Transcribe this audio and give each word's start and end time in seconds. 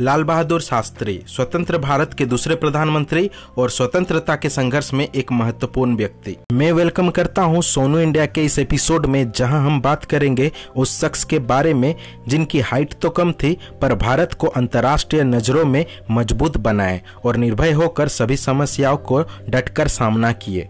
लाल 0.00 0.22
बहादुर 0.24 0.60
शास्त्री, 0.60 1.20
स्वतंत्र 1.26 1.78
भारत 1.78 2.14
के 2.14 2.24
दूसरे 2.26 2.54
प्रधानमंत्री 2.54 3.30
और 3.58 3.70
स्वतंत्रता 3.70 4.34
के 4.36 4.48
संघर्ष 4.48 4.92
में 4.94 5.06
एक 5.06 5.32
महत्वपूर्ण 5.32 5.96
व्यक्ति। 5.96 6.36
मैं 6.52 6.72
वेलकम 6.72 7.10
करता 7.10 7.42
हूँ 7.42 7.62
सोनू 7.62 7.98
इंडिया 7.98 8.26
के 8.26 8.44
इस 8.44 8.58
एपिसोड 8.58 9.06
में, 9.06 9.30
जहाँ 9.32 9.64
हम 9.66 9.80
बात 9.80 10.04
करेंगे 10.04 10.50
उस 10.76 11.00
शख्स 11.00 11.24
के 11.24 11.38
बारे 11.38 11.74
में, 11.74 11.94
जिनकी 12.28 12.60
हाइट 12.60 12.94
तो 13.02 13.10
कम 13.10 13.32
थी, 13.32 13.56
पर 13.82 13.94
भारत 13.94 14.34
को 14.34 14.46
अंतर्राष्ट्रीय 14.46 15.24
नज़रों 15.24 15.64
में 15.64 15.84
मज़बूत 16.10 16.56
बनाए 16.56 17.00
और 17.24 17.36
निर्भय 17.36 17.72
होकर 17.72 18.08
सभी 18.08 18.36
समस्याओं 18.36 18.96
को 18.96 19.22
डटकर 19.48 19.88
सामना 19.88 20.32
किए। 20.32 20.68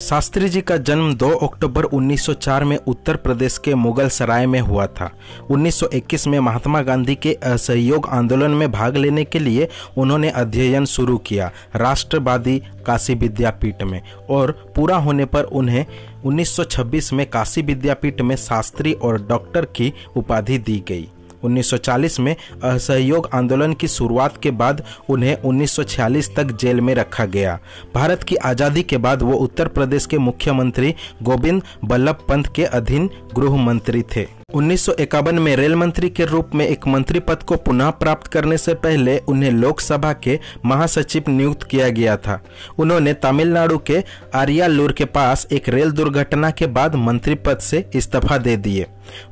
शास्त्री 0.00 0.48
जी 0.48 0.60
का 0.60 0.76
जन्म 0.76 1.14
2 1.14 1.30
अक्टूबर 1.42 1.84
1904 1.84 2.64
में 2.64 2.76
उत्तर 2.76 3.16
प्रदेश 3.16 3.58
के 3.58 3.74
मुगल 3.74 4.08
सराय 4.08 4.46
में 4.46 4.60
हुआ 4.60 4.86
था। 4.86 5.10
1921 5.50 6.26
में 6.26 6.38
महात्मा 6.40 6.82
गांधी 6.82 7.14
के 7.14 7.32
असहयोग 7.34 8.06
आंदोलन 8.06 8.50
में 8.50 8.72
भाग 8.72 8.96
लेने 8.96 9.24
के 9.24 9.38
लिए 9.38 9.68
उन्होंने 9.98 10.30
अध्ययन 10.30 10.84
शुरू 10.84 11.18
किया, 11.18 11.50
राष्ट्रवादी 11.76 12.58
काशी 12.86 13.14
विद्यापीठ 13.14 13.82
में, 13.82 14.02
और 14.30 14.72
पूरा 14.76 14.96
होने 14.96 15.24
पर 15.24 15.42
उन्हें 15.42 15.86
1926 16.24 17.12
में 17.12 17.30
काशी 17.30 17.62
विद्यापीठ 17.62 18.20
में 18.20 18.36
शास्त्री 18.36 18.92
और 18.92 19.26
डॉक्टर 19.26 19.64
की 19.64 19.92
उपाधि 20.16 20.58
दी 20.58 20.84
गई। 20.88 21.08
1940 21.46 22.18
में 22.20 22.34
असहयोग 22.64 23.28
आंदोलन 23.34 23.74
की 23.74 23.88
शुरुआत 23.88 24.40
के 24.42 24.50
बाद 24.52 24.82
उन्हें 25.08 25.36
1946 25.36 26.34
तक 26.36 26.56
जेल 26.60 26.80
में 26.80 26.94
रखा 26.94 27.24
गया। 27.26 27.58
भारत 27.94 28.22
की 28.22 28.36
आज़ादी 28.44 28.82
के 28.82 28.96
बाद 28.98 29.22
वो 29.22 29.36
उत्तर 29.38 29.68
प्रदेश 29.68 30.06
के 30.06 30.18
मुख्यमंत्री 30.20 30.94
गोविंद 31.22 31.62
बल्लभ 31.84 32.24
पंत 32.28 32.52
के 32.56 32.64
अधीन 32.64 33.10
गृह 33.36 33.56
मंत्री 33.64 34.02
थे। 34.16 34.26
उन्नीस 34.54 34.84
सौ 34.86 34.92
इक्यावन 35.00 35.38
में 35.38 35.54
रेल 35.56 35.74
मंत्री 35.74 36.08
के 36.08 36.24
रूप 36.24 36.50
में 36.54 36.64
एक 36.66 36.86
मंत्री 36.88 37.20
पद 37.20 37.42
को 37.42 37.56
पुनः 37.56 37.88
प्राप्त 37.90 38.26
करने 38.26 38.58
से 38.58 38.74
पहले 38.74 39.18
उन्हें 39.18 39.50
लोकसभा 39.50 40.12
के 40.12 40.38
महासचिव 40.64 41.24
नियुक्त 41.28 41.62
किया 41.62 41.88
गया 41.88 42.16
था। 42.16 42.38
उन्होंने 42.78 43.14
तमिलनाडु 43.14 43.78
के 43.78 44.02
आरियालूर 44.34 44.92
के 44.92 45.04
पास 45.04 45.46
एक 45.52 45.68
रेल 45.68 45.90
दुर्घटना 45.90 46.50
के 46.50 46.66
बाद 46.66 46.94
मंत्री 46.94 47.34
पद 47.34 47.58
से 47.58 47.84
इस्तीफा 47.94 48.38
दे 48.38 48.56
दिए। 48.56 48.86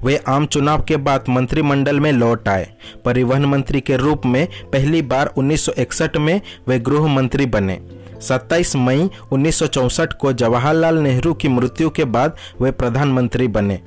वे 0.04 0.16
आम 0.16 0.46
चुनाव 0.46 0.82
के 0.82 0.96
बाद 0.96 1.24
मंत्रिमंडल 1.28 2.00
में 2.00 2.12
लौट 2.12 2.48
आए। 2.48 2.68
परिवहन 3.04 3.44
मंत्री 3.44 3.80
के 3.80 3.96
रूप 3.96 4.26
में 4.26 4.46
पहली 4.72 5.02
बार 5.02 5.32
1961 5.36 6.18
में 6.18 6.40
वे 6.68 6.78
गृह 6.80 7.06
मंत्री 7.06 7.46
बने। 7.46 7.80
27 8.20 8.76
मई 8.76 9.08
1964 9.32 10.12
को 10.12 10.32
जवाहरलाल 10.32 10.98
नेहरू 10.98 11.34
की 11.34 11.48
मृत्यु 11.48 11.90
के 11.90 12.04
बाद 12.04 12.36
वे 12.60 12.70
प्रधानमंत्री 12.70 13.48
बने। 13.48 13.80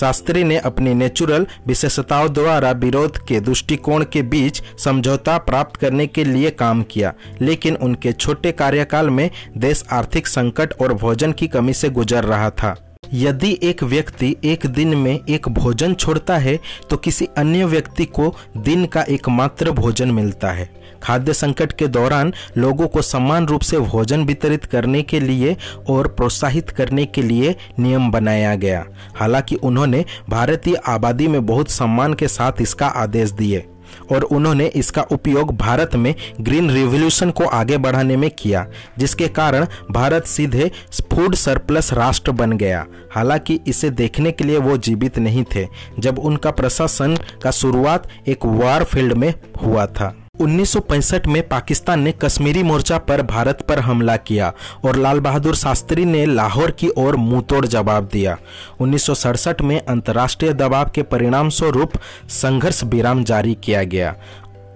शास्त्री 0.00 0.44
ने 0.44 0.58
अपनी 0.58 0.94
नेचुरल 0.94 1.46
विशेषताओं 1.66 2.32
द्वारा 2.32 2.70
विरोध 2.70 3.18
के 3.18 3.40
दृष्टिकोण 3.40 4.04
के 4.04 4.22
बीच 4.22 4.62
समझौता 4.78 5.38
प्राप्त 5.38 5.76
करने 5.76 6.06
के 6.06 6.24
लिए 6.24 6.50
काम 6.50 6.82
किया, 6.82 7.12
लेकिन 7.40 7.76
उनके 7.76 8.12
छोटे 8.12 8.52
कार्यकाल 8.52 9.10
में 9.10 9.30
देश 9.56 9.84
आर्थिक 9.92 10.26
संकट 10.26 10.74
और 10.80 10.92
भोजन 10.92 11.32
की 11.32 11.48
कमी 11.48 11.72
से 11.72 11.88
गुजर 11.90 12.24
रहा 12.24 12.50
था। 12.50 12.74
यदि 13.14 13.58
एक 13.62 13.82
व्यक्ति 13.82 14.34
एक 14.44 14.66
दिन 14.66 14.96
में 14.96 15.18
एक 15.28 15.48
भोजन 15.48 15.94
छोड़ता 15.94 16.36
है 16.36 16.58
तो 16.90 16.96
किसी 16.96 17.28
अन्य 17.38 17.64
व्यक्ति 17.64 18.04
को 18.04 18.34
दिन 18.56 18.84
का 18.86 19.02
एकमात्र 19.02 19.70
भोजन 19.70 20.10
मिलता 20.10 20.50
है। 20.50 20.68
खाद्य 21.02 21.32
संकट 21.32 21.72
के 21.72 21.86
दौरान 21.86 22.32
लोगों 22.56 22.88
को 22.88 23.02
समान 23.02 23.46
रूप 23.46 23.60
से 23.60 23.78
भोजन 23.78 24.24
वितरित 24.24 24.64
करने 24.64 25.02
के 25.02 25.20
लिए 25.20 25.56
और 25.88 26.08
प्रोत्साहित 26.08 26.70
करने 26.70 27.04
के 27.06 27.22
लिए 27.22 27.54
नियम 27.78 28.10
बनाया 28.10 28.54
गया। 28.54 28.84
हालाँकि 29.16 29.56
उन्होंने 29.56 30.04
भारतीय 30.28 30.74
आबादी 30.86 31.28
में 31.28 31.44
बहुत 31.46 31.70
सम्मान 31.70 32.14
के 32.14 32.28
साथ 32.28 32.60
इसका 32.60 32.86
आदेश 32.86 33.30
दिए। 33.30 33.64
और 34.12 34.22
उन्होंने 34.22 34.66
इसका 34.66 35.02
उपयोग 35.02 35.56
भारत 35.56 35.94
में 35.96 36.14
ग्रीन 36.40 36.70
रिवोल्यूशन 36.70 37.30
को 37.30 37.44
आगे 37.44 37.78
बढ़ाने 37.78 38.16
में 38.16 38.30
किया, 38.30 38.66
जिसके 38.98 39.28
कारण 39.28 39.66
भारत 39.90 40.26
सीधे 40.26 40.70
फ़ूड 41.10 41.34
सरप्लस 41.34 41.92
राष्ट्र 41.92 42.32
बन 42.32 42.52
गया। 42.52 42.84
हालाँकि 43.14 43.58
इसे 43.66 43.90
देखने 43.90 44.32
के 44.32 44.44
लिए 44.44 44.58
वो 44.58 44.76
जीवित 44.78 45.18
नहीं 45.18 45.44
थे, 45.54 45.66
जब 45.98 46.18
उनका 46.18 46.50
प्रशासन 46.50 47.16
का 47.42 47.50
शुरुआत 47.50 48.08
एक 48.28 48.46
वार 48.46 48.84
फ़ील्ड 48.84 49.12
में 49.12 49.32
हुआ 49.62 49.86
था। 49.86 50.14
1965 50.40 51.26
में 51.26 51.48
पाकिस्तान 51.48 52.00
ने 52.00 52.12
कश्मीरी 52.12 52.62
मोर्चा 52.62 52.98
पर 52.98 53.22
भारत 53.22 53.62
पर 53.68 53.78
हमला 53.78 54.16
किया 54.16 54.52
और 54.84 54.96
लाल 54.96 55.20
बहादुर 55.20 55.54
शास्त्री 55.54 56.04
ने 56.04 56.26
लाहौर 56.26 56.70
की 56.70 56.88
ओर 56.88 57.16
मुंहतोड़ 57.16 57.66
जवाब 57.66 58.08
दिया। 58.12 58.38
उन्नीस 58.80 59.02
सौ 59.02 59.14
सड़सठ 59.14 59.62
में 59.62 59.80
अंतर्राष्ट्रीय 59.80 60.52
दबाव 60.52 60.90
के 60.94 61.02
परिणाम 61.02 61.48
स्वरूप 61.48 61.92
संघर्ष 62.28 62.84
विराम 62.84 63.24
जारी 63.24 63.54
किया 63.64 63.82
गया। 63.82 64.14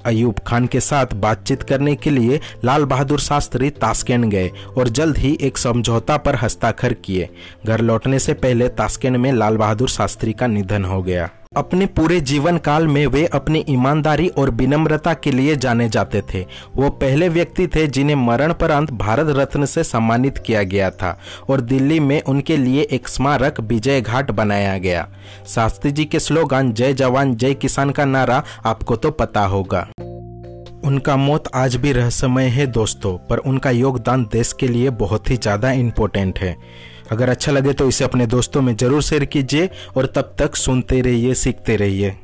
अयूब 0.07 0.39
खान 0.47 0.67
के 0.67 0.81
साथ 0.81 1.07
बातचीत 1.15 1.63
करने 1.63 1.95
के 1.95 2.11
लिए 2.11 2.41
लाल 2.65 2.85
बहादुर 2.85 3.21
शास्त्री 3.21 3.71
तास्केंड 3.71 4.25
गए 4.25 4.51
और 4.79 4.89
जल्द 4.89 5.19
ही 5.19 5.39
एक 5.41 5.59
समझौता 5.59 6.17
पर 6.17 6.37
हस्ताक्षर 6.37 6.93
किए। 6.93 7.29
घर 7.67 7.81
लौटने 7.81 8.19
से 8.19 8.33
पहले 8.33 8.69
तास्केंड 8.69 9.17
में 9.17 9.33
लाल 9.33 9.57
बहादुर 9.57 9.89
शास्त्री 9.89 10.33
का 10.33 10.47
निधन 10.47 10.85
हो 10.85 11.03
गया। 11.03 11.31
अपने 11.57 11.87
पूरे 11.87 12.21
जीवन 12.21 12.59
काल 12.59 12.87
में 12.87 13.07
वे 13.07 13.25
अपनी 13.27 13.65
ईमानदारी 13.69 14.29
और 14.29 14.51
विनम्रता 14.51 15.13
के 15.15 15.31
लिए 15.31 15.57
जाने 15.57 15.89
जाते 15.89 16.23
थे। 16.35 16.45
वो 16.77 16.89
पहले 16.91 17.29
व्यक्ति 17.29 17.67
थे 17.67 17.87
जिन्हें 17.87 18.17
मरण 18.17 18.51
उपरांत 18.51 18.93
भारत 18.93 19.35
रत्न 19.37 19.65
से 19.65 19.85
सम्मानित 19.85 20.39
किया 20.39 20.63
गया 20.63 20.91
था 20.91 21.19
और 21.49 21.61
दिल्ली 21.61 21.99
में 22.01 22.21
उनके 22.23 22.57
लिए 22.57 22.83
एक 22.83 23.09
स्मारक 23.09 23.61
विजय 23.61 24.01
घाट 24.01 24.31
बनाया 24.31 24.79
गया। 24.79 25.07
शास्त्री 25.47 25.93
जी 25.93 26.05
के 26.05 26.21
स्लोगान, 26.21 26.73
जय 26.73 26.95
जवान, 26.95 27.35
जय 27.35 27.55
किसान 27.55 27.91
का 27.91 28.05
नारा, 28.05 28.43
आपको 28.65 28.97
तो 28.97 29.11
पता 29.11 29.45
होगा। 29.47 29.87
उनका 30.85 31.17
मौत 31.17 31.49
आज 31.55 31.77
भी 31.77 31.93
रहस्यमय 31.93 32.47
है 32.47 32.67
दोस्तों, 32.67 33.17
पर 33.19 33.39
उनका 33.39 33.71
योगदान 33.71 34.25
देश 34.33 34.53
के 34.53 34.69
लिए 34.69 34.91
बहुत 34.91 35.31
ही 35.31 35.37
ज़्यादा 35.37 35.71
इम्पोर्टेंट 35.73 36.39
है। 36.39 36.57
अगर 37.11 37.29
अच्छा 37.29 37.53
लगे 37.53 37.73
तो 37.73 37.89
इसे 37.89 38.05
अपने 38.05 38.27
दोस्तों 38.27 38.63
में 38.63 38.75
ज़रूर 38.77 39.03
शेयर 39.03 39.25
कीजिए 39.25 39.69
और 39.97 40.07
तब 40.07 40.35
तक 40.39 40.57
सुनते 40.57 41.01
रहिए, 41.01 41.35
सीखते 41.35 41.77
रहिए। 41.77 42.17